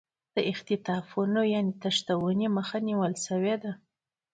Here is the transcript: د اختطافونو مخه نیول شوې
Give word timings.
د 0.35 0.37
اختطافونو 0.51 1.41
مخه 2.57 2.77
نیول 2.87 3.13
شوې 3.25 3.55